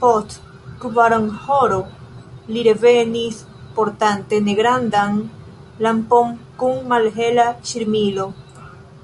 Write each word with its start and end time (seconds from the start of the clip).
Post 0.00 0.32
kvaronhoro 0.82 1.78
li 2.56 2.66
revenis, 2.68 3.40
portante 3.80 4.44
negrandan 4.52 5.18
lampon 5.88 6.40
kun 6.64 6.80
malhela 6.94 7.50
ŝirmilo. 7.74 8.34